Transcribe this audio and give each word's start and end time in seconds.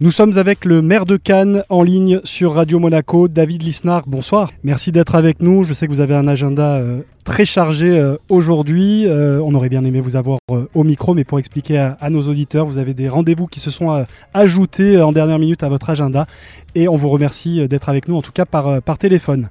Nous 0.00 0.12
sommes 0.12 0.38
avec 0.38 0.64
le 0.64 0.80
maire 0.80 1.06
de 1.06 1.16
Cannes 1.16 1.64
en 1.70 1.82
ligne 1.82 2.20
sur 2.22 2.54
Radio 2.54 2.78
Monaco, 2.78 3.26
David 3.26 3.64
Lisnard. 3.64 4.04
Bonsoir. 4.06 4.52
Merci 4.62 4.92
d'être 4.92 5.16
avec 5.16 5.42
nous. 5.42 5.64
Je 5.64 5.74
sais 5.74 5.88
que 5.88 5.92
vous 5.92 5.98
avez 5.98 6.14
un 6.14 6.28
agenda 6.28 6.76
euh, 6.76 7.00
très 7.24 7.44
chargé 7.44 7.98
euh, 7.98 8.14
aujourd'hui. 8.28 9.06
Euh, 9.08 9.40
on 9.44 9.56
aurait 9.56 9.68
bien 9.68 9.84
aimé 9.84 10.00
vous 10.00 10.14
avoir 10.14 10.38
au 10.48 10.84
micro, 10.84 11.14
mais 11.14 11.24
pour 11.24 11.40
expliquer 11.40 11.78
à, 11.78 12.10
nos 12.10 12.22
auditeurs, 12.28 12.64
vous 12.64 12.78
avez 12.78 12.94
des 12.94 13.08
rendez-vous 13.08 13.48
qui 13.48 13.58
se 13.58 13.72
sont 13.72 14.04
ajoutés 14.34 15.02
en 15.02 15.10
dernière 15.10 15.40
minute 15.40 15.64
à 15.64 15.68
votre 15.68 15.90
agenda. 15.90 16.28
Et 16.76 16.86
on 16.86 16.94
vous 16.94 17.08
remercie 17.08 17.66
d'être 17.66 17.88
avec 17.88 18.06
nous, 18.06 18.14
en 18.14 18.22
tout 18.22 18.30
cas 18.30 18.44
par, 18.44 18.80
par 18.82 18.98
téléphone. 18.98 19.48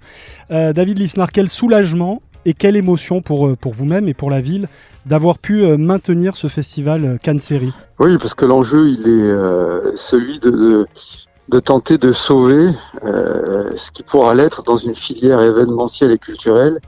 David 0.50 0.98
Lisnard, 0.98 1.34
quel 1.34 1.50
soulagement 1.50 2.22
et 2.48 2.54
quelle 2.54 2.78
émotion 2.78 3.22
pour, 3.22 3.56
pour 3.58 3.74
vous-même 3.74 4.08
et 4.08 4.16
pour 4.16 4.32
la 4.32 4.42
ville 4.42 4.68
d'avoir 5.06 5.38
pu 5.38 5.66
maintenir 5.78 6.36
ce 6.36 6.48
festival 6.48 7.20
Cannes 7.22 7.40
Série. 7.40 7.74
Oui, 8.00 8.18
parce 8.20 8.36
que 8.36 8.46
l'enjeu, 8.46 8.90
il 8.90 9.02
est 9.02 9.32
euh, 9.32 9.96
celui 9.96 10.40
de, 10.40 10.88
tenter 11.64 11.98
de 11.98 12.14
sauver 12.14 12.70
euh, 13.04 13.72
ce 13.76 13.92
qui 13.92 14.04
pourra 14.04 14.36
l'être 14.36 14.62
dans 14.62 14.78
une 14.78 14.96
filière 14.96 15.42
événementielle 15.42 16.12
et 16.12 16.20
culturelle 16.20 16.80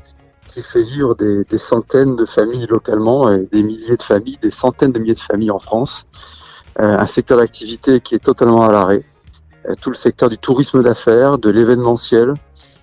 qui 0.47 0.61
fait 0.61 0.83
vivre 0.83 1.15
des, 1.15 1.45
centaines 1.57 2.15
de 2.15 2.25
familles 2.25 2.67
localement, 2.67 3.31
et 3.31 3.47
des 3.51 3.63
milliers 3.63 3.97
de 3.97 4.03
familles, 4.03 4.37
des 4.41 4.51
centaines 4.51 4.91
de 4.91 4.99
milliers 4.99 5.13
de 5.13 5.19
familles 5.19 5.51
en 5.51 5.59
France. 5.59 6.05
Euh, 6.79 6.97
un 6.97 7.05
secteur 7.05 7.37
d'activité 7.37 7.99
qui 7.99 8.15
est 8.15 8.23
totalement 8.23 8.63
à 8.63 8.71
l'arrêt. 8.71 9.03
tout 9.81 9.89
le 9.89 9.95
secteur 9.95 10.29
du 10.29 10.37
tourisme 10.37 10.81
d'affaires, 10.81 11.37
de 11.37 11.49
l'événementiel, 11.49 12.33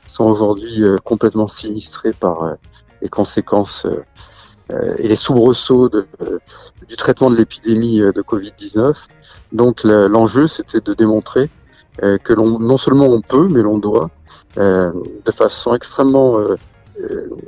sont 0.09 0.24
aujourd'hui 0.24 0.83
complètement 1.05 1.48
sinistrés 1.48 2.12
par 2.12 2.56
les 3.02 3.09
conséquences 3.09 3.87
euh, 4.73 4.96
et 4.98 5.06
les 5.06 5.15
soubresauts 5.15 5.88
euh, 5.95 6.38
du 6.88 6.96
traitement 6.96 7.30
de 7.30 7.37
l'épidémie 7.37 8.01
euh, 8.01 8.10
de 8.10 8.20
Covid-19. 8.20 8.96
Donc 9.52 9.84
l'enjeu, 9.84 10.48
c'était 10.48 10.80
de 10.80 10.92
démontrer 10.92 11.48
que 11.98 12.34
non 12.34 12.77
seulement 12.77 13.06
on 13.06 13.23
peut, 13.23 13.48
mais 13.48 13.62
l'on 13.62 13.79
doit, 13.79 14.10
de 14.56 15.32
façon 15.32 15.74
extrêmement 15.74 16.37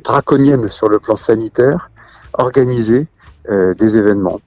draconienne 0.04 0.68
sur 0.68 0.88
le 0.88 1.00
plan 1.00 1.16
sanitaire, 1.16 1.90
organiser 2.32 3.08
des 3.50 3.98
événements. 3.98 4.40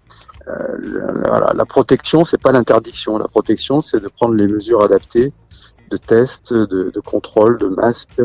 La 0.47 1.65
protection, 1.65 2.25
c'est 2.25 2.41
pas 2.41 2.51
l'interdiction. 2.51 3.19
La 3.19 3.27
protection, 3.27 3.81
c'est 3.81 4.01
de 4.01 4.07
prendre 4.07 4.33
les 4.33 4.47
mesures 4.47 4.81
adaptées 4.81 5.33
de 5.91 5.97
tests, 5.97 6.53
de, 6.53 6.89
de 6.89 6.99
contrôle, 6.99 7.57
de 7.57 7.67
masques, 7.67 8.21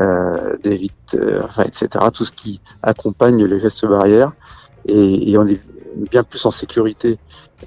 euh, 0.00 0.56
euh, 0.66 1.40
enfin, 1.42 1.62
etc. 1.62 1.88
Tout 2.12 2.24
ce 2.24 2.32
qui 2.32 2.60
accompagne 2.82 3.44
les 3.44 3.60
gestes 3.60 3.86
barrières. 3.86 4.32
Et, 4.86 5.30
et 5.30 5.38
on 5.38 5.46
est 5.46 5.60
bien 5.96 6.24
plus 6.24 6.44
en 6.44 6.50
sécurité 6.50 7.18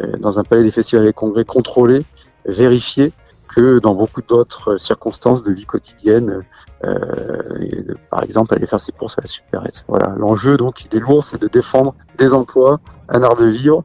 euh, 0.01 0.17
dans 0.17 0.39
un 0.39 0.43
palais 0.43 0.63
des 0.63 0.71
festivals 0.71 1.07
et 1.07 1.13
congrès 1.13 1.45
contrôlé, 1.45 2.03
vérifié, 2.45 3.11
que 3.55 3.79
dans 3.79 3.95
beaucoup 3.95 4.21
d'autres 4.21 4.77
circonstances 4.77 5.41
de 5.41 5.51
vie 5.51 5.65
quotidienne. 5.65 6.43
Euh, 6.83 7.95
par 8.11 8.23
exemple, 8.23 8.53
aller 8.53 8.67
faire 8.67 8.79
ses 8.79 8.91
courses 8.91 9.17
à 9.17 9.21
la 9.21 9.27
supérette. 9.27 9.83
Voilà, 9.87 10.13
l'enjeu 10.17 10.57
donc 10.57 10.85
il 10.85 10.95
est 10.95 10.99
lourd, 10.99 11.23
c'est 11.23 11.41
de 11.41 11.47
défendre 11.47 11.95
des 12.19 12.33
emplois, 12.33 12.79
un 13.09 13.23
art 13.23 13.35
de 13.35 13.47
vivre, 13.47 13.83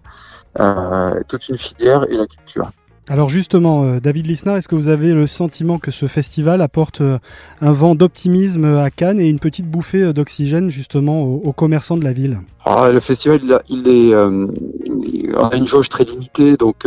euh, 0.60 1.22
toute 1.26 1.48
une 1.48 1.56
filière 1.56 2.04
et 2.10 2.16
la 2.16 2.26
culture. 2.26 2.70
Alors 3.08 3.28
justement, 3.28 3.82
euh, 3.82 3.98
David 3.98 4.28
Lisnard, 4.28 4.58
est-ce 4.58 4.68
que 4.68 4.76
vous 4.76 4.86
avez 4.86 5.12
le 5.12 5.26
sentiment 5.26 5.80
que 5.80 5.90
ce 5.90 6.06
festival 6.06 6.60
apporte 6.60 7.00
euh, 7.00 7.18
un 7.60 7.72
vent 7.72 7.96
d'optimisme 7.96 8.64
à 8.76 8.90
Cannes 8.90 9.18
et 9.18 9.28
une 9.28 9.40
petite 9.40 9.66
bouffée 9.66 10.02
euh, 10.02 10.12
d'oxygène 10.12 10.70
justement 10.70 11.24
aux, 11.24 11.52
commerçants 11.52 11.96
de 11.96 12.04
la 12.04 12.12
ville? 12.12 12.40
Ah, 12.64 12.90
Le 12.92 13.00
festival, 13.00 13.40
il, 13.42 13.52
a, 13.52 13.62
il 13.68 13.88
est, 13.88 14.12
une 14.12 15.66
jauge 15.66 15.88
très 15.88 16.04
limitée, 16.04 16.56
donc 16.56 16.86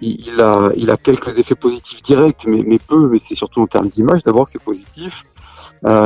il, 0.00 0.40
a, 0.40 0.70
il 0.76 0.90
a 0.90 0.96
quelques 0.96 1.36
effets 1.38 1.56
positifs 1.56 2.04
directs, 2.04 2.44
mais, 2.46 2.62
mais 2.64 2.78
peu, 2.78 3.08
mais 3.08 3.18
c'est 3.18 3.34
surtout 3.34 3.60
en 3.60 3.66
termes 3.66 3.88
d'image 3.88 4.22
d'abord 4.22 4.46
que 4.46 4.52
c'est 4.52 4.62
positif. 4.62 5.24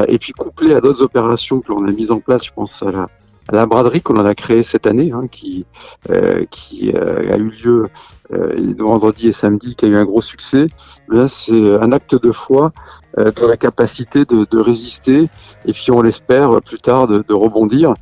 et 0.09 0.19
puis 0.19 0.33
couplé 0.33 0.75
à 0.75 0.81
d'autres 0.81 1.03
opérations 1.03 1.61
que 1.61 1.69
l'on 1.69 1.87
a 1.87 1.91
mises 1.91 2.11
en 2.11 2.21
place, 2.21 2.47
je 2.47 2.53
pense 2.53 2.83
à 2.83 2.91
la, 2.91 3.09
la 3.51 3.67
braderie 3.67 4.01
qu'on 4.01 4.25
a 4.25 4.35
créée 4.35 4.63
cette 4.63 4.87
année, 4.87 5.13
hein, 5.13 5.27
qui, 5.31 5.67
euh, 6.11 6.45
qui 6.51 6.93
euh, 6.95 7.33
a 7.33 7.37
eu 7.37 7.51
lieu 7.51 7.89
euh, 8.33 8.75
vendredi 8.79 9.29
et 9.29 9.33
samedi, 9.33 9.75
qui 9.75 9.87
a 9.87 9.89
eu 9.89 9.97
un 9.97 10.05
gros 10.05 10.23
succès. 10.23 10.69
Là, 11.09 11.29
c'est 11.29 11.77
un 11.77 11.93
acte 11.93 12.15
de 12.15 12.33
foi 12.33 12.73
dans 13.15 13.47
la 13.47 13.59
capacité 13.59 14.25
de, 14.25 14.47
de, 14.51 14.59
résister 14.59 15.29
et 15.67 15.73
puis 15.75 15.91
on 15.91 16.01
l'espère 16.01 16.63
plus 16.63 16.79
tard 16.79 17.07
de, 17.07 17.23
de 17.29 17.35
rebondir. 17.35 17.93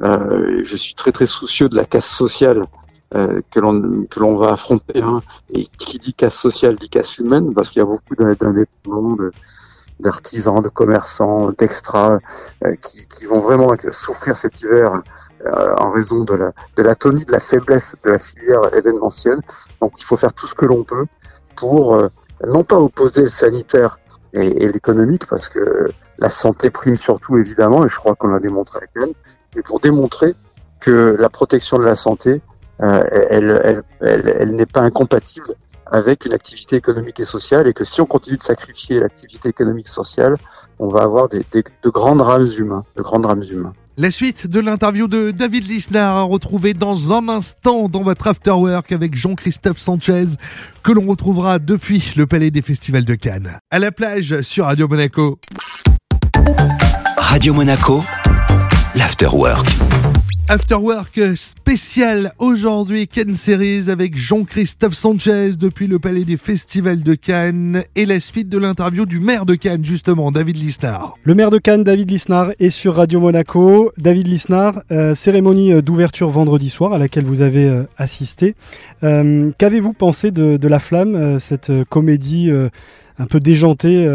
je 0.00 0.76
suis 0.76 0.94
très 0.94 1.10
très 1.10 1.26
soucieux 1.26 1.68
de 1.68 1.74
la 1.74 1.84
casse 1.84 2.08
sociale 2.08 2.62
que 3.10 3.58
l'on 3.58 4.06
que 4.08 4.20
l'on 4.20 4.36
va 4.36 4.52
affronter. 4.52 5.02
Hein. 5.02 5.22
Et 5.52 5.66
qui 5.76 5.98
dit 5.98 6.14
casse 6.14 6.36
sociale 6.36 6.76
dit 6.76 6.88
casse 6.88 7.18
humaine 7.18 7.52
parce 7.52 7.70
qu'il 7.70 7.80
y 7.80 7.82
a 7.82 7.86
beaucoup 7.86 8.14
d'indépendants, 8.14 9.16
de, 9.16 9.32
d'artisans, 10.00 10.60
de 10.60 10.68
commerçants, 10.68 11.50
d'extras 11.52 12.18
euh, 12.64 12.74
qui, 12.76 13.06
qui, 13.06 13.26
vont 13.26 13.40
vraiment 13.40 13.74
souffrir 13.92 14.36
cet 14.36 14.60
hiver 14.60 15.02
euh, 15.46 15.74
en 15.78 15.90
raison 15.90 16.24
de 16.24 16.34
la, 16.34 16.52
de 16.76 16.82
l'atonie, 16.82 17.24
de 17.24 17.32
la 17.32 17.40
faiblesse 17.40 17.96
de 18.04 18.10
la 18.10 18.18
filière 18.18 18.74
événementielle. 18.74 19.40
Donc 19.80 19.92
il 19.98 20.04
faut 20.04 20.16
faire 20.16 20.32
tout 20.32 20.46
ce 20.46 20.54
que 20.54 20.66
l'on 20.66 20.84
peut 20.84 21.06
pour 21.56 21.94
euh, 21.94 22.08
non 22.46 22.64
pas 22.64 22.76
opposer 22.76 23.22
le 23.22 23.28
sanitaire 23.28 23.98
et, 24.32 24.64
et 24.64 24.72
l'économique, 24.72 25.26
parce 25.26 25.48
que 25.48 25.90
la 26.18 26.30
santé 26.30 26.70
prime 26.70 26.96
surtout 26.96 27.38
évidemment, 27.38 27.84
et 27.84 27.88
je 27.88 27.96
crois 27.96 28.14
qu'on 28.14 28.28
l'a 28.28 28.40
démontré 28.40 28.78
avec 28.78 28.90
elle, 28.96 29.12
mais 29.56 29.62
pour 29.62 29.80
démontrer 29.80 30.34
que 30.80 31.16
la 31.18 31.28
protection 31.28 31.78
de 31.78 31.84
la 31.84 31.96
santé, 31.96 32.40
elle, 32.78 33.60
elle, 33.62 33.82
elle, 34.00 34.36
elle 34.40 34.56
n'est 34.56 34.64
pas 34.64 34.80
incompatible 34.80 35.54
avec 35.90 36.24
une 36.24 36.32
activité 36.32 36.76
économique 36.76 37.20
et 37.20 37.24
sociale 37.24 37.66
et 37.66 37.72
que 37.72 37.84
si 37.84 38.00
on 38.00 38.06
continue 38.06 38.36
de 38.36 38.42
sacrifier 38.42 39.00
l'activité 39.00 39.48
économique 39.48 39.86
et 39.86 39.90
sociale, 39.90 40.36
on 40.78 40.88
va 40.88 41.02
avoir 41.02 41.28
des, 41.28 41.44
de 41.52 41.90
grands 41.90 42.16
drames 42.16 42.48
humains, 42.58 42.84
de 42.96 43.02
grands 43.02 43.20
drames 43.20 43.42
humains. 43.42 43.74
La 43.96 44.10
suite 44.10 44.46
de 44.46 44.60
l'interview 44.60 45.08
de 45.08 45.30
David 45.30 45.68
Lisnard 45.68 46.16
à 46.16 46.22
retrouver 46.22 46.72
dans 46.72 47.12
un 47.12 47.28
instant 47.28 47.88
dans 47.88 48.02
votre 48.02 48.28
afterwork 48.28 48.92
avec 48.92 49.14
Jean-Christophe 49.14 49.78
Sanchez 49.78 50.24
que 50.82 50.92
l'on 50.92 51.06
retrouvera 51.06 51.58
depuis 51.58 52.12
le 52.16 52.26
Palais 52.26 52.50
des 52.50 52.62
Festivals 52.62 53.04
de 53.04 53.14
Cannes. 53.14 53.58
À 53.70 53.78
la 53.78 53.92
plage 53.92 54.40
sur 54.40 54.64
Radio 54.64 54.88
Monaco. 54.88 55.38
Radio 57.18 57.52
Monaco, 57.52 58.02
l'afterwork. 58.94 59.89
Afterwork 60.50 61.20
spécial 61.36 62.32
aujourd'hui, 62.40 63.06
Cannes 63.06 63.36
Series 63.36 63.88
avec 63.88 64.16
Jean-Christophe 64.16 64.94
Sanchez 64.94 65.50
depuis 65.56 65.86
le 65.86 66.00
Palais 66.00 66.24
des 66.24 66.36
Festivals 66.36 67.04
de 67.04 67.14
Cannes 67.14 67.84
et 67.94 68.04
la 68.04 68.18
suite 68.18 68.48
de 68.48 68.58
l'interview 68.58 69.06
du 69.06 69.20
maire 69.20 69.46
de 69.46 69.54
Cannes 69.54 69.84
justement, 69.84 70.32
David 70.32 70.56
Lisnard. 70.56 71.14
Le 71.22 71.36
maire 71.36 71.50
de 71.50 71.58
Cannes, 71.58 71.84
David 71.84 72.10
Lisnard, 72.10 72.50
est 72.58 72.70
sur 72.70 72.96
Radio 72.96 73.20
Monaco. 73.20 73.92
David 73.96 74.26
Lisnard, 74.26 74.82
euh, 74.90 75.14
cérémonie 75.14 75.72
euh, 75.72 75.82
d'ouverture 75.82 76.30
vendredi 76.30 76.68
soir 76.68 76.94
à 76.94 76.98
laquelle 76.98 77.26
vous 77.26 77.42
avez 77.42 77.68
euh, 77.68 77.84
assisté. 77.96 78.56
Qu'avez-vous 79.02 79.92
pensé 79.92 80.32
de, 80.32 80.56
de, 80.56 80.68
La 80.68 80.80
Flamme, 80.80 81.38
cette 81.38 81.70
comédie 81.88 82.50
un 83.20 83.26
peu 83.26 83.38
déjanté, 83.38 84.08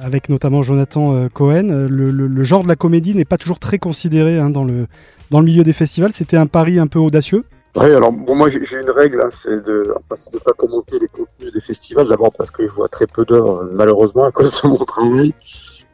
avec 0.00 0.28
notamment 0.28 0.62
Jonathan 0.62 1.28
Cohen. 1.28 1.86
Le, 1.90 2.42
genre 2.42 2.62
de 2.62 2.68
la 2.68 2.76
comédie 2.76 3.14
n'est 3.14 3.24
pas 3.24 3.36
toujours 3.36 3.58
très 3.58 3.78
considéré 3.78 4.38
hein, 4.38 4.50
dans 4.50 4.64
le 4.64 4.86
dans 5.30 5.40
le 5.40 5.46
milieu 5.46 5.64
des 5.64 5.72
festivals. 5.72 6.12
C'était 6.12 6.36
un 6.36 6.46
pari 6.46 6.78
un 6.78 6.86
peu 6.86 6.98
audacieux 6.98 7.44
Oui, 7.76 7.92
alors 7.92 8.12
moi 8.12 8.48
j'ai 8.48 8.58
une 8.58 8.90
règle, 8.90 9.20
hein, 9.20 9.28
c'est 9.30 9.64
de 9.64 9.92
ne 10.10 10.38
pas 10.38 10.52
commenter 10.52 10.98
les 10.98 11.08
contenus 11.08 11.52
des 11.52 11.60
festivals. 11.60 12.08
D'abord 12.08 12.32
parce 12.36 12.50
que 12.50 12.64
je 12.64 12.70
vois 12.70 12.88
très 12.88 13.06
peu 13.06 13.24
d'heures, 13.24 13.64
malheureusement, 13.74 14.24
à 14.24 14.30
cause 14.30 14.62
de 14.62 14.68
mon 14.68 14.84
travail. 14.84 15.34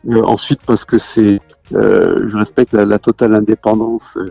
Euh, 0.08 0.22
ensuite 0.22 0.60
parce 0.66 0.84
que 0.84 0.98
c'est, 0.98 1.40
euh, 1.74 2.28
je 2.28 2.36
respecte 2.36 2.74
la, 2.74 2.98
totale 2.98 3.34
indépendance 3.34 4.18
euh, 4.18 4.28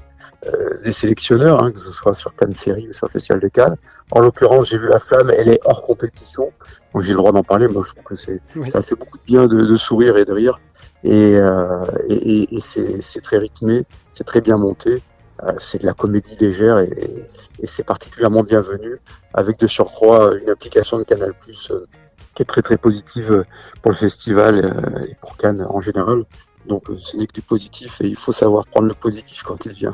des 0.84 0.94
sélectionneurs, 0.94 1.64
hein, 1.64 1.72
que 1.72 1.80
ce 1.80 1.92
soit 1.92 2.14
sur 2.14 2.36
Cannes 2.36 2.54
Série 2.54 2.90
ou 2.90 2.94
sur 2.94 3.10
Festival 3.10 3.40
de 3.40 3.48
Cannes. 3.48 3.78
En 4.12 4.20
l'occurrence, 4.20 4.70
j'ai 4.70 4.78
vu 4.78 4.88
la 4.88 5.00
flamme, 5.00 5.30
elle 5.30 5.50
est 5.50 5.60
hors 5.64 5.82
compétition, 5.82 6.52
donc 6.94 7.04
j'ai 7.04 7.12
le 7.12 7.18
droit 7.18 7.32
d'en 7.32 7.44
parler. 7.44 7.68
Moi, 7.68 7.84
je 7.86 7.92
trouve 7.92 8.04
que 8.04 8.16
c'est, 8.16 8.42
ça 8.68 8.82
fait 8.82 8.96
beaucoup 8.96 9.18
de 9.18 9.24
bien 9.24 9.48
de, 9.48 9.62
de 9.66 9.78
sourire 9.78 10.18
et 10.18 10.26
de 10.26 10.34
rire, 10.34 10.60
et, 11.04 11.38
euh, 11.38 11.84
et, 12.10 12.56
et 12.56 12.60
c'est 12.60 13.22
très 13.22 13.38
rythmé 13.38 13.86
c'est 14.14 14.24
très 14.24 14.42
bien 14.42 14.58
monté. 14.58 15.02
Euh, 15.44 15.54
c'est 15.58 15.82
de 15.82 15.86
la 15.86 15.94
comédie 15.94 16.36
légère 16.40 16.78
et, 16.80 17.26
c'est 17.64 17.84
particulièrement 17.84 18.44
bienvenu, 18.44 19.00
avec 19.34 19.58
de 19.58 19.68
surcroît 19.68 20.36
une 20.36 20.50
application 20.50 21.00
de 21.00 21.04
Canal 21.04 21.34
Plus 21.34 21.72
euh, 21.72 21.88
qui 22.36 22.44
est 22.44 22.46
très 22.46 22.62
très 22.62 22.78
positive 22.78 23.44
pour 23.82 23.92
le 23.92 23.98
festival 23.98 24.64
euh, 24.64 25.06
et 25.06 25.16
pour 25.16 25.36
Cannes 25.38 25.66
en 25.68 25.82
général. 25.82 26.24
Donc 26.68 26.84
ce 26.98 27.18
n'est 27.18 27.26
que 27.26 27.34
du 27.34 27.42
positif 27.42 28.00
et 28.02 28.08
il 28.08 28.16
faut 28.16 28.32
savoir 28.32 28.68
prendre 28.68 28.88
le 28.88 28.94
positif 28.94 29.44
quand 29.44 29.66
il 29.66 29.72
vient. 29.72 29.94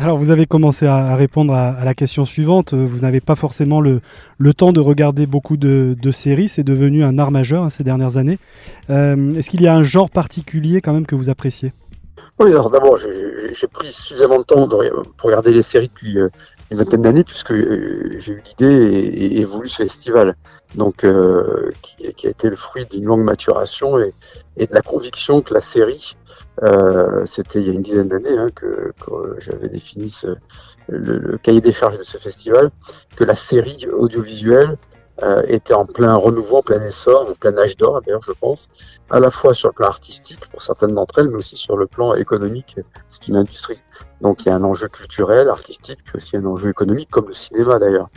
Alors 0.00 0.16
vous 0.16 0.30
avez 0.30 0.46
commencé 0.46 0.86
à 0.86 1.16
répondre 1.16 1.52
à, 1.52 1.84
la 1.84 1.92
question 1.92 2.24
suivante. 2.24 2.72
Vous 2.72 3.00
n'avez 3.00 3.20
pas 3.20 3.34
forcément 3.34 3.80
le, 3.80 4.00
temps 4.56 4.72
de 4.72 4.78
regarder 4.78 5.26
beaucoup 5.26 5.56
de, 5.56 6.10
séries. 6.12 6.48
C'est 6.48 6.62
devenu 6.62 7.02
un 7.02 7.18
art 7.18 7.32
majeur 7.32 7.64
hein, 7.64 7.70
ces 7.70 7.82
dernières 7.82 8.16
années. 8.16 8.38
Est-ce 8.88 9.50
qu'il 9.50 9.60
y 9.60 9.66
a 9.66 9.74
un 9.74 9.82
genre 9.82 10.08
particulier 10.08 10.80
quand 10.80 10.92
même 10.92 11.04
que 11.04 11.16
vous 11.16 11.30
appréciez? 11.30 11.72
Oui, 12.40 12.52
alors 12.52 12.70
d'abord, 12.70 12.96
j'ai 12.96 13.66
pris 13.66 13.90
suffisamment 13.90 14.38
de 14.38 14.44
temps 14.44 14.68
pour 14.68 15.26
regarder 15.26 15.50
les 15.50 15.62
séries 15.62 15.88
depuis, 15.88 16.18
euh, 16.18 16.28
une 16.70 16.78
vingtaine 16.78 17.02
d'années 17.02 17.24
puisque 17.24 17.54
j'ai 17.54 18.32
eu 18.32 18.42
l'idée 18.44 19.38
et, 19.38 19.44
voulu 19.44 19.68
ce 19.68 19.82
festival. 19.82 20.36
Donc, 20.74 21.06
qui, 21.82 22.12
qui, 22.14 22.26
a 22.26 22.30
été 22.30 22.50
le 22.50 22.56
fruit 22.56 22.84
d'une 22.86 23.04
longue 23.04 23.22
maturation 23.22 23.98
et, 23.98 24.66
de 24.66 24.74
la 24.74 24.82
conviction 24.82 25.40
que 25.40 25.54
la 25.54 25.60
série, 25.60 26.16
c'était 27.24 27.60
il 27.60 27.66
y 27.66 27.70
a 27.70 27.72
une 27.72 27.82
dizaine 27.82 28.08
d'années 28.08 28.36
hein, 28.36 28.50
que, 28.54 28.92
j'avais 29.38 29.68
défini 29.68 30.10
ce, 30.10 30.36
le, 30.88 31.38
cahier 31.38 31.60
des 31.60 31.72
charges 31.72 31.98
de 31.98 32.04
ce 32.04 32.18
festival, 32.18 32.70
que 33.16 33.24
la 33.24 33.34
série 33.34 33.86
audiovisuelle 33.90 34.76
euh, 35.22 35.42
était 35.48 35.74
en 35.74 35.84
plein 35.84 36.14
renouveau, 36.14 36.58
en 36.58 36.62
plein 36.62 36.82
essor, 36.84 37.28
en 37.28 37.34
plein 37.34 37.56
âge 37.58 37.76
d'or 37.76 38.00
d'ailleurs 38.02 38.22
je 38.22 38.32
pense, 38.32 38.68
à 39.10 39.20
la 39.20 39.30
fois 39.30 39.54
sur 39.54 39.68
le 39.68 39.74
plan 39.74 39.88
artistique 39.88 40.40
pour 40.50 40.62
certaines 40.62 40.94
d'entre 40.94 41.18
elles, 41.18 41.28
mais 41.28 41.36
aussi 41.36 41.56
sur 41.56 41.76
le 41.76 41.86
plan 41.86 42.14
économique, 42.14 42.76
c'est 43.08 43.28
une 43.28 43.36
industrie. 43.36 43.80
Donc 44.20 44.44
il 44.44 44.48
y 44.48 44.52
a 44.52 44.54
un 44.56 44.64
enjeu 44.64 44.88
culturel, 44.88 45.48
artistique, 45.48 46.00
puis 46.04 46.16
aussi 46.16 46.36
un 46.36 46.44
enjeu 46.44 46.70
économique, 46.70 47.08
comme 47.10 47.28
le 47.28 47.34
cinéma 47.34 47.78
d'ailleurs. 47.78 48.08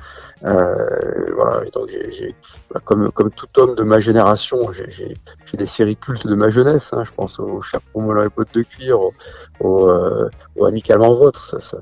Euh, 0.44 1.32
voilà, 1.36 1.64
donc 1.72 1.90
j'ai, 1.90 2.36
bah, 2.72 2.82
comme, 2.84 3.12
comme 3.12 3.32
tout 3.32 3.48
homme 3.58 3.76
de 3.76 3.84
ma 3.84 4.00
génération, 4.00 4.72
j'ai, 4.72 5.16
des 5.54 5.66
séries 5.66 5.98
cultes 5.98 6.26
de 6.26 6.36
ma 6.36 6.50
jeunesse. 6.50 6.94
Hein, 6.94 7.04
je 7.04 7.12
pense 7.12 7.40
au 7.40 7.62
Chapeau 7.62 8.02
melon 8.02 8.24
et 8.24 8.30
bottes 8.30 8.54
de 8.54 8.64
cuir, 8.64 9.00
au, 9.00 9.14
au, 9.60 9.90
euh, 9.90 10.30
au 10.56 10.66
Amicalement 10.66 11.14
Vôtre. 11.14 11.44
Ça, 11.44 11.60
ça, 11.60 11.78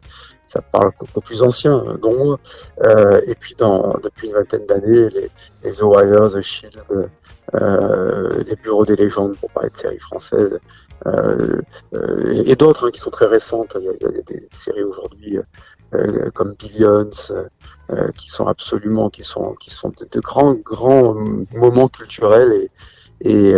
ça 0.49 0.61
parle 0.61 0.91
aux 1.15 1.21
plus 1.21 1.41
anciens, 1.43 1.83
dont 2.01 2.17
moi. 2.17 2.39
Euh, 2.81 3.21
et 3.27 3.35
puis 3.35 3.55
dans, 3.57 3.93
depuis 4.03 4.27
une 4.27 4.33
vingtaine 4.33 4.65
d'années, 4.65 5.09
les, 5.09 5.29
les 5.63 5.71
The 5.71 5.81
Wire, 5.83 6.31
The 6.31 6.41
Shield, 6.41 6.81
euh, 7.55 8.43
les 8.43 8.55
Bureaux 8.55 8.85
des 8.85 8.95
légendes, 8.95 9.37
pour 9.37 9.49
parler 9.51 9.69
de 9.69 9.77
séries 9.77 9.99
françaises, 9.99 10.59
euh, 11.05 11.61
euh 11.93 12.43
et, 12.45 12.55
d'autres 12.55 12.87
hein, 12.87 12.91
qui 12.91 12.99
sont 12.99 13.11
très 13.11 13.27
récentes. 13.27 13.77
Il 13.79 13.85
y 13.85 14.05
a, 14.05 14.11
des, 14.11 14.47
séries 14.51 14.83
aujourd'hui 14.83 15.37
euh, 15.93 16.29
comme 16.31 16.55
Billions, 16.55 17.09
euh, 17.91 18.11
qui 18.17 18.29
sont 18.29 18.47
absolument, 18.47 19.09
qui 19.09 19.23
sont, 19.23 19.53
qui 19.59 19.69
sont 19.69 19.89
de, 19.89 20.07
de 20.11 20.19
grands, 20.19 20.53
grands 20.53 21.15
moments 21.53 21.89
culturels 21.89 22.51
et, 22.53 22.71
et, 23.21 23.55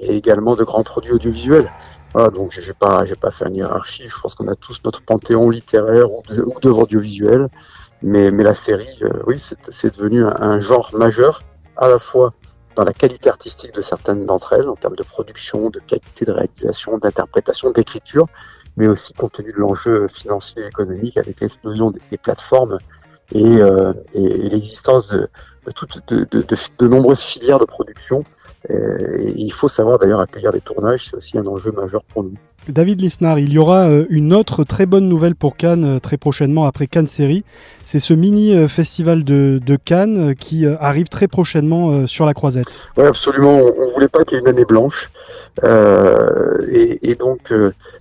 et 0.00 0.16
également 0.16 0.54
de 0.54 0.64
grands 0.64 0.84
produits 0.84 1.12
audiovisuels. 1.12 1.70
Voilà, 2.12 2.30
donc 2.30 2.50
j'ai 2.52 2.72
pas, 2.72 3.04
pas 3.20 3.30
fait 3.30 3.46
une 3.48 3.56
hiérarchie. 3.56 4.08
Je 4.08 4.20
pense 4.20 4.34
qu'on 4.34 4.48
a 4.48 4.54
tous 4.54 4.80
notre 4.84 5.02
panthéon 5.02 5.50
littéraire 5.50 6.10
ou 6.10 6.22
d'œuvres 6.60 6.84
audiovisuelles, 6.84 7.48
mais, 8.02 8.30
mais 8.30 8.44
la 8.44 8.54
série, 8.54 8.98
euh, 9.02 9.22
oui, 9.26 9.38
c'est 9.38 9.96
devenu 9.96 10.24
un, 10.24 10.60
genre 10.60 10.90
majeur, 10.94 11.42
à 11.76 11.88
la 11.88 11.98
fois 11.98 12.32
dans 12.74 12.84
la 12.84 12.92
qualité 12.92 13.30
artistique 13.30 13.74
de 13.74 13.80
certaines 13.80 14.26
d'entre 14.26 14.52
elles, 14.52 14.68
en 14.68 14.76
termes 14.76 14.96
de 14.96 15.02
production, 15.02 15.70
de 15.70 15.80
qualité 15.80 16.26
de 16.26 16.32
réalisation, 16.32 16.98
d'interprétation, 16.98 17.70
d'écriture, 17.70 18.26
mais 18.76 18.86
aussi 18.86 19.14
compte 19.14 19.32
tenu 19.32 19.52
de 19.52 19.58
l'enjeu 19.58 20.06
financier 20.08 20.62
et 20.62 20.66
économique 20.66 21.16
avec 21.16 21.40
l'explosion 21.40 21.90
des, 21.90 22.18
plateformes 22.18 22.78
et, 23.32 23.44
euh, 23.44 23.92
et 24.14 24.28
l'existence 24.48 25.08
de, 25.08 25.28
de, 26.08 26.26
de, 26.30 26.44
de, 26.78 26.88
nombreuses 26.88 27.22
filières 27.22 27.58
de 27.58 27.64
production. 27.64 28.24
Et 28.68 29.32
il 29.36 29.52
faut 29.52 29.68
savoir 29.68 29.98
d'ailleurs 29.98 30.20
accueillir 30.20 30.52
des 30.52 30.60
tournages, 30.60 31.08
c'est 31.10 31.16
aussi 31.16 31.38
un 31.38 31.46
enjeu 31.46 31.72
majeur 31.72 32.02
pour 32.04 32.24
nous. 32.24 32.34
David 32.68 33.00
Lisnard, 33.00 33.38
il 33.38 33.52
y 33.52 33.58
aura 33.58 33.88
euh, 33.88 34.06
une 34.10 34.34
autre 34.34 34.64
très 34.64 34.86
bonne 34.86 35.08
nouvelle 35.08 35.36
pour 35.36 35.56
Cannes 35.56 35.84
euh, 35.84 35.98
très 36.00 36.16
prochainement 36.16 36.64
après 36.64 36.88
Cannes 36.88 37.06
Série. 37.06 37.44
C'est 37.84 38.00
ce 38.00 38.12
mini 38.12 38.54
euh, 38.54 38.66
festival 38.66 39.22
de, 39.22 39.60
de 39.64 39.76
Cannes 39.76 40.34
qui 40.34 40.66
arrive 40.66 41.06
très 41.06 41.28
prochainement 41.28 42.06
sur 42.06 42.26
la 42.26 42.34
Croisette. 42.34 42.80
Oui, 42.96 43.04
absolument. 43.04 43.60
On 43.60 43.86
ne 43.86 43.92
voulait 43.92 44.08
pas 44.08 44.24
qu'il 44.24 44.36
y 44.36 44.38
ait 44.38 44.42
une 44.42 44.48
année 44.48 44.64
blanche. 44.64 45.10
Euh, 45.62 46.58
et, 46.70 47.10
et, 47.10 47.14
donc, 47.14 47.52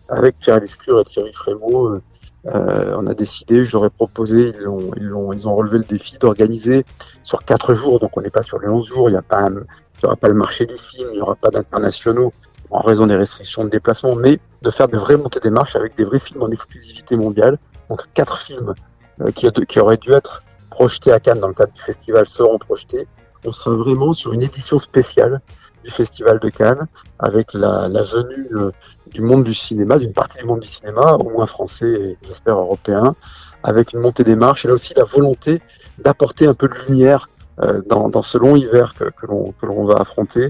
avec 0.09 0.39
Pierre 0.39 0.59
Lescure 0.59 0.99
et 0.99 1.03
Thierry 1.03 1.31
Frémaux, 1.31 1.99
euh, 2.47 2.95
on 2.97 3.07
a 3.07 3.13
décidé, 3.13 3.63
je 3.63 3.71
leur 3.73 3.85
ai 3.85 3.89
proposé, 3.89 4.53
ils 4.97 5.47
ont, 5.47 5.55
relevé 5.55 5.79
le 5.79 5.83
défi 5.83 6.17
d'organiser 6.17 6.85
sur 7.23 7.43
quatre 7.43 7.73
jours, 7.73 7.99
donc 7.99 8.15
on 8.17 8.21
n'est 8.21 8.29
pas 8.29 8.43
sur 8.43 8.59
les 8.59 8.67
11 8.67 8.85
jours, 8.85 9.09
il 9.09 9.13
n'y 9.13 9.17
aura 9.17 10.15
pas 10.15 10.27
le 10.27 10.33
marché 10.35 10.65
du 10.65 10.77
film, 10.77 11.09
il 11.11 11.15
n'y 11.15 11.21
aura 11.21 11.35
pas 11.35 11.49
d'internationaux 11.49 12.31
en 12.69 12.81
raison 12.81 13.05
des 13.07 13.15
restrictions 13.15 13.63
de 13.63 13.69
déplacement, 13.69 14.15
mais 14.15 14.39
de 14.61 14.69
faire 14.69 14.87
de 14.87 14.97
vraies 14.97 15.17
montées 15.17 15.39
des 15.39 15.49
marches 15.49 15.75
avec 15.75 15.95
des 15.95 16.03
vrais 16.03 16.19
films 16.19 16.43
en 16.43 16.49
exclusivité 16.49 17.15
mondiale. 17.15 17.57
Donc 17.89 18.01
quatre 18.13 18.39
films 18.39 18.73
euh, 19.21 19.31
qui, 19.31 19.49
qui 19.67 19.79
auraient 19.79 19.97
dû 19.97 20.11
être 20.11 20.43
projetés 20.69 21.11
à 21.11 21.19
Cannes 21.19 21.39
dans 21.39 21.47
le 21.47 21.53
cadre 21.53 21.73
du 21.73 21.81
festival 21.81 22.25
seront 22.25 22.57
projetés. 22.57 23.07
On 23.45 23.51
sera 23.51 23.75
vraiment 23.75 24.11
sur 24.11 24.33
une 24.33 24.41
édition 24.41 24.79
spéciale 24.79 25.41
du 25.85 25.91
Festival 25.91 26.39
de 26.39 26.49
Cannes, 26.49 26.87
avec 27.19 27.53
la, 27.53 27.87
venue 27.87 28.47
euh, 28.53 28.71
du 29.13 29.21
monde 29.21 29.43
du 29.43 29.53
cinéma, 29.53 29.97
d'une 29.97 30.13
partie 30.13 30.39
du 30.39 30.45
monde 30.45 30.61
du 30.61 30.67
cinéma, 30.67 31.13
au 31.13 31.29
moins 31.29 31.45
français 31.45 31.89
et 31.89 32.17
j'espère 32.25 32.57
européen, 32.57 33.15
avec 33.63 33.93
une 33.93 33.99
montée 33.99 34.23
des 34.23 34.35
marches 34.35 34.65
et 34.65 34.67
là 34.67 34.73
aussi 34.73 34.93
la 34.95 35.03
volonté 35.03 35.61
d'apporter 35.99 36.47
un 36.47 36.55
peu 36.55 36.67
de 36.67 36.73
lumière 36.87 37.29
euh, 37.59 37.81
dans, 37.87 38.21
ce 38.21 38.37
long 38.37 38.55
hiver 38.55 38.93
que, 38.95 39.05
l'on 39.27 39.85
va 39.85 39.97
affronter, 39.97 40.49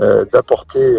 euh, 0.00 0.24
d'apporter 0.24 0.96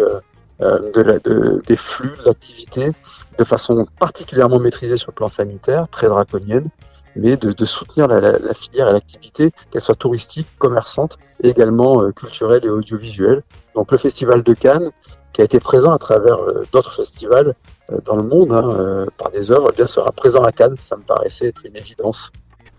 de 0.60 1.20
de, 1.24 1.62
des 1.66 1.76
flux 1.76 2.12
d'activité 2.24 2.92
de 3.38 3.44
façon 3.44 3.86
particulièrement 3.98 4.58
maîtrisée 4.58 4.96
sur 4.96 5.12
le 5.12 5.14
plan 5.14 5.28
sanitaire, 5.28 5.88
très 5.88 6.08
draconienne, 6.08 6.68
mais 7.18 7.36
de, 7.36 7.64
soutenir 7.64 8.08
la, 8.08 8.54
filière 8.54 8.88
et 8.88 8.92
l'activité, 8.92 9.52
qu'elle 9.70 9.82
soit 9.82 9.94
touristique, 9.94 10.46
commerçante, 10.58 11.18
et 11.42 11.48
également 11.48 12.02
euh, 12.02 12.12
culturelle 12.12 12.64
et 12.64 12.68
audiovisuelle. 12.68 13.42
Donc 13.74 13.92
le 13.92 13.98
Festival 13.98 14.42
de 14.42 14.54
Cannes, 14.54 14.90
qui 15.32 15.40
a 15.40 15.44
été 15.44 15.60
présent 15.60 15.92
à 15.92 15.98
travers 15.98 16.38
euh, 16.38 16.64
d'autres 16.72 16.94
festivals 16.94 17.54
euh, 17.90 17.98
dans 18.04 18.16
le 18.16 18.22
monde 18.22 18.52
hein, 18.52 19.06
par 19.18 19.30
des 19.30 19.50
œuvres, 19.50 19.70
eh 19.72 19.76
bien 19.76 19.86
sera 19.86 20.12
présent 20.12 20.42
à 20.42 20.52
Cannes, 20.52 20.76
ça 20.78 20.96
me 20.96 21.02
paraissait 21.02 21.48
être 21.48 21.64
une 21.66 21.76
évidence. 21.76 22.30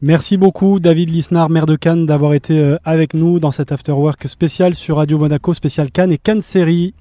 Merci 0.02 0.38
beaucoup 0.38 0.80
David 0.80 1.10
Lisnard, 1.10 1.50
maire 1.50 1.66
de 1.66 1.76
Cannes, 1.76 2.06
d'avoir 2.06 2.34
été 2.34 2.78
avec 2.86 3.14
nous 3.14 3.42
dans 3.42 3.52
cet 3.52 3.74
afterwork 3.74 4.26
spécial 4.30 4.74
sur 4.74 4.96
Radio 4.96 5.18
Monaco, 5.18 5.54
spécial 5.54 5.92
Cannes 5.92 6.14
et 6.14 6.18
Cannes 6.18 6.42
série. 6.42 6.94